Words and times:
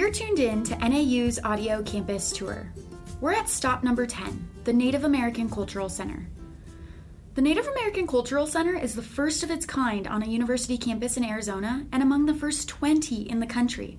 You're 0.00 0.10
tuned 0.10 0.38
in 0.38 0.64
to 0.64 0.78
NAU's 0.78 1.38
Audio 1.44 1.82
Campus 1.82 2.32
Tour. 2.32 2.72
We're 3.20 3.34
at 3.34 3.50
stop 3.50 3.84
number 3.84 4.06
10, 4.06 4.48
the 4.64 4.72
Native 4.72 5.04
American 5.04 5.50
Cultural 5.50 5.90
Center. 5.90 6.26
The 7.34 7.42
Native 7.42 7.66
American 7.66 8.06
Cultural 8.06 8.46
Center 8.46 8.74
is 8.74 8.94
the 8.94 9.02
first 9.02 9.42
of 9.42 9.50
its 9.50 9.66
kind 9.66 10.06
on 10.06 10.22
a 10.22 10.26
university 10.26 10.78
campus 10.78 11.18
in 11.18 11.24
Arizona 11.24 11.84
and 11.92 12.02
among 12.02 12.24
the 12.24 12.32
first 12.32 12.66
20 12.66 13.28
in 13.28 13.40
the 13.40 13.46
country. 13.46 13.98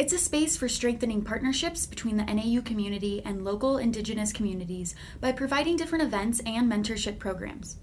It's 0.00 0.12
a 0.12 0.18
space 0.18 0.56
for 0.56 0.68
strengthening 0.68 1.22
partnerships 1.22 1.86
between 1.86 2.16
the 2.16 2.24
NAU 2.24 2.60
community 2.62 3.22
and 3.24 3.44
local 3.44 3.78
indigenous 3.78 4.32
communities 4.32 4.96
by 5.20 5.30
providing 5.30 5.76
different 5.76 6.02
events 6.02 6.40
and 6.44 6.68
mentorship 6.68 7.20
programs. 7.20 7.76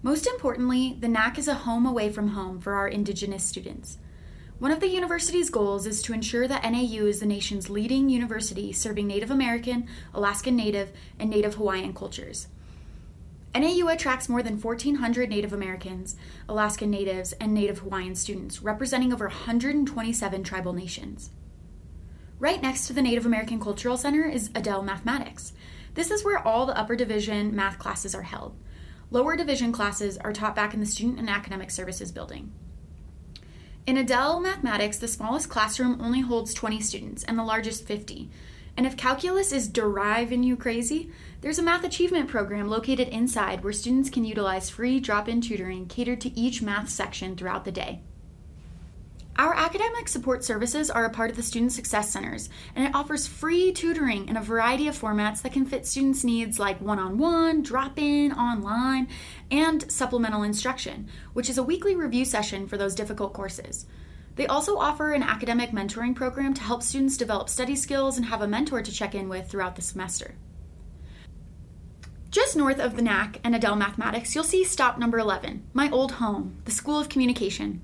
Most 0.00 0.26
importantly, 0.26 0.96
the 0.98 1.08
NAC 1.08 1.38
is 1.38 1.46
a 1.46 1.52
home 1.52 1.84
away 1.84 2.10
from 2.10 2.28
home 2.28 2.58
for 2.58 2.72
our 2.72 2.88
indigenous 2.88 3.44
students. 3.44 3.98
One 4.64 4.72
of 4.72 4.80
the 4.80 4.88
university's 4.88 5.50
goals 5.50 5.86
is 5.86 6.00
to 6.00 6.14
ensure 6.14 6.48
that 6.48 6.62
NAU 6.62 7.04
is 7.04 7.20
the 7.20 7.26
nation's 7.26 7.68
leading 7.68 8.08
university 8.08 8.72
serving 8.72 9.06
Native 9.06 9.30
American, 9.30 9.86
Alaskan 10.14 10.56
Native, 10.56 10.90
and 11.18 11.28
Native 11.28 11.56
Hawaiian 11.56 11.92
cultures. 11.92 12.48
NAU 13.54 13.88
attracts 13.88 14.26
more 14.26 14.42
than 14.42 14.58
1,400 14.58 15.28
Native 15.28 15.52
Americans, 15.52 16.16
Alaskan 16.48 16.90
Natives, 16.90 17.34
and 17.34 17.52
Native 17.52 17.80
Hawaiian 17.80 18.14
students, 18.14 18.62
representing 18.62 19.12
over 19.12 19.26
127 19.26 20.42
tribal 20.42 20.72
nations. 20.72 21.28
Right 22.38 22.62
next 22.62 22.86
to 22.86 22.94
the 22.94 23.02
Native 23.02 23.26
American 23.26 23.60
Cultural 23.60 23.98
Center 23.98 24.24
is 24.24 24.48
Adel 24.54 24.82
Mathematics. 24.82 25.52
This 25.92 26.10
is 26.10 26.24
where 26.24 26.38
all 26.38 26.64
the 26.64 26.78
upper 26.78 26.96
division 26.96 27.54
math 27.54 27.78
classes 27.78 28.14
are 28.14 28.22
held. 28.22 28.56
Lower 29.10 29.36
division 29.36 29.72
classes 29.72 30.16
are 30.16 30.32
taught 30.32 30.56
back 30.56 30.72
in 30.72 30.80
the 30.80 30.86
Student 30.86 31.18
and 31.18 31.28
Academic 31.28 31.70
Services 31.70 32.10
building. 32.10 32.50
In 33.86 33.98
Adel 33.98 34.40
Mathematics, 34.40 34.96
the 34.96 35.06
smallest 35.06 35.50
classroom 35.50 36.00
only 36.00 36.20
holds 36.20 36.54
20 36.54 36.80
students 36.80 37.22
and 37.22 37.38
the 37.38 37.44
largest 37.44 37.86
50. 37.86 38.30
And 38.78 38.86
if 38.86 38.96
calculus 38.96 39.52
is 39.52 39.68
driving 39.68 40.42
you 40.42 40.56
crazy, 40.56 41.10
there's 41.42 41.58
a 41.58 41.62
math 41.62 41.84
achievement 41.84 42.30
program 42.30 42.68
located 42.68 43.08
inside 43.08 43.62
where 43.62 43.74
students 43.74 44.08
can 44.08 44.24
utilize 44.24 44.70
free 44.70 45.00
drop 45.00 45.28
in 45.28 45.42
tutoring 45.42 45.86
catered 45.86 46.22
to 46.22 46.38
each 46.38 46.62
math 46.62 46.88
section 46.88 47.36
throughout 47.36 47.66
the 47.66 47.72
day. 47.72 48.00
Our 49.36 49.52
academic 49.52 50.06
support 50.06 50.44
services 50.44 50.90
are 50.90 51.04
a 51.04 51.10
part 51.10 51.28
of 51.28 51.34
the 51.36 51.42
Student 51.42 51.72
Success 51.72 52.08
Centers, 52.08 52.48
and 52.76 52.86
it 52.86 52.94
offers 52.94 53.26
free 53.26 53.72
tutoring 53.72 54.28
in 54.28 54.36
a 54.36 54.42
variety 54.42 54.86
of 54.86 54.96
formats 54.96 55.42
that 55.42 55.52
can 55.52 55.66
fit 55.66 55.88
students' 55.88 56.22
needs 56.22 56.60
like 56.60 56.80
one 56.80 57.00
on 57.00 57.18
one, 57.18 57.60
drop 57.60 57.98
in, 57.98 58.32
online, 58.32 59.08
and 59.50 59.90
supplemental 59.90 60.44
instruction, 60.44 61.08
which 61.32 61.50
is 61.50 61.58
a 61.58 61.64
weekly 61.64 61.96
review 61.96 62.24
session 62.24 62.68
for 62.68 62.76
those 62.76 62.94
difficult 62.94 63.32
courses. 63.32 63.86
They 64.36 64.46
also 64.46 64.76
offer 64.76 65.12
an 65.12 65.24
academic 65.24 65.70
mentoring 65.70 66.14
program 66.14 66.54
to 66.54 66.62
help 66.62 66.84
students 66.84 67.16
develop 67.16 67.48
study 67.48 67.74
skills 67.74 68.16
and 68.16 68.26
have 68.26 68.40
a 68.40 68.46
mentor 68.46 68.82
to 68.82 68.92
check 68.92 69.16
in 69.16 69.28
with 69.28 69.50
throughout 69.50 69.74
the 69.74 69.82
semester. 69.82 70.36
Just 72.30 72.56
north 72.56 72.78
of 72.78 72.94
the 72.94 73.02
NAC 73.02 73.40
and 73.42 73.54
Adel 73.56 73.74
Mathematics, 73.74 74.34
you'll 74.34 74.44
see 74.44 74.62
stop 74.62 74.96
number 74.96 75.18
11, 75.18 75.64
my 75.72 75.90
old 75.90 76.12
home, 76.12 76.60
the 76.66 76.72
School 76.72 77.00
of 77.00 77.08
Communication. 77.08 77.80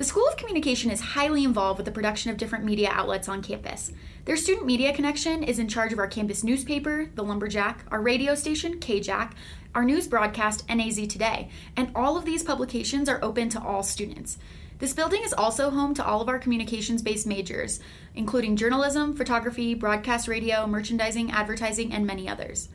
The 0.00 0.06
School 0.06 0.26
of 0.26 0.38
Communication 0.38 0.90
is 0.90 1.02
highly 1.12 1.44
involved 1.44 1.76
with 1.76 1.84
the 1.84 1.92
production 1.92 2.30
of 2.30 2.38
different 2.38 2.64
media 2.64 2.88
outlets 2.90 3.28
on 3.28 3.42
campus. 3.42 3.92
Their 4.24 4.34
student 4.34 4.64
media 4.64 4.94
connection 4.94 5.42
is 5.42 5.58
in 5.58 5.68
charge 5.68 5.92
of 5.92 5.98
our 5.98 6.06
campus 6.06 6.42
newspaper, 6.42 7.10
The 7.14 7.22
Lumberjack, 7.22 7.84
our 7.90 8.00
radio 8.00 8.34
station, 8.34 8.80
KJACK, 8.80 9.32
our 9.74 9.84
news 9.84 10.08
broadcast, 10.08 10.66
NAZ 10.70 11.06
Today, 11.06 11.50
and 11.76 11.92
all 11.94 12.16
of 12.16 12.24
these 12.24 12.42
publications 12.42 13.10
are 13.10 13.22
open 13.22 13.50
to 13.50 13.62
all 13.62 13.82
students. 13.82 14.38
This 14.78 14.94
building 14.94 15.20
is 15.22 15.34
also 15.34 15.68
home 15.68 15.92
to 15.92 16.06
all 16.06 16.22
of 16.22 16.30
our 16.30 16.38
communications 16.38 17.02
based 17.02 17.26
majors, 17.26 17.78
including 18.14 18.56
journalism, 18.56 19.14
photography, 19.14 19.74
broadcast 19.74 20.28
radio, 20.28 20.66
merchandising, 20.66 21.30
advertising, 21.30 21.92
and 21.92 22.06
many 22.06 22.26
others. 22.26 22.70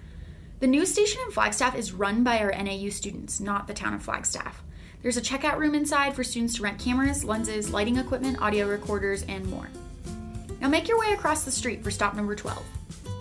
The 0.60 0.68
news 0.68 0.92
station 0.92 1.22
in 1.26 1.32
Flagstaff 1.32 1.76
is 1.76 1.92
run 1.92 2.24
by 2.24 2.38
our 2.38 2.52
NAU 2.52 2.90
students, 2.90 3.40
not 3.40 3.66
the 3.66 3.74
town 3.74 3.96
of 3.96 4.04
Flagstaff. 4.04 4.62
There's 5.02 5.18
a 5.18 5.22
checkout 5.22 5.58
room 5.58 5.76
inside 5.76 6.16
for 6.16 6.24
students 6.24 6.56
to 6.56 6.64
rent 6.64 6.80
cameras, 6.80 7.24
lenses, 7.24 7.72
lighting 7.72 7.98
equipment, 7.98 8.42
audio 8.42 8.68
recorders, 8.68 9.24
and 9.24 9.46
more. 9.48 9.70
Now 10.62 10.68
make 10.68 10.88
your 10.88 11.00
way 11.00 11.14
across 11.14 11.44
the 11.44 11.52
street 11.52 11.84
for 11.84 11.92
stop 11.92 12.16
number 12.16 12.36
12. 12.36 12.64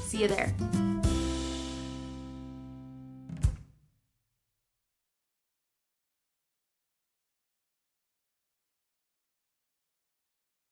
See 0.01 0.23
you 0.23 0.29
there. 0.29 0.55